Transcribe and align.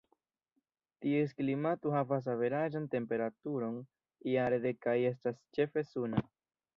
Ties 1.05 1.33
klimato 1.41 1.91
havas 1.95 2.29
averaĝan 2.33 2.87
temperaturon 2.95 3.77
jare 4.31 4.59
de 4.65 4.73
kaj 4.87 4.97
estas 5.11 5.39
ĉefe 5.59 5.85
suna. 5.91 6.23